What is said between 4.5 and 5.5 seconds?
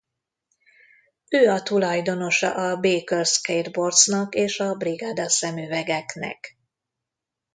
a Brigada